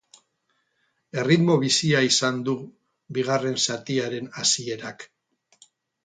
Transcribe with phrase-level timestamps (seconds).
[1.23, 2.55] Erritmo bizia izan du
[3.17, 5.05] bigarren zatiaren hasierak.